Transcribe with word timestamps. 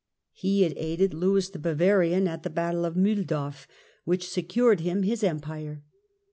He 0.33 0.63
had 0.63 0.73
aided 0.77 1.13
Lewis 1.13 1.49
the 1.49 1.59
Bavarian 1.59 2.27
at 2.27 2.41
the 2.41 2.49
Battle 2.49 2.85
of 2.85 2.95
Miihldorf, 2.95 3.67
which 4.03 4.27
secured 4.27 4.79
him 4.79 5.03
his 5.03 5.23
Empire. 5.23 5.83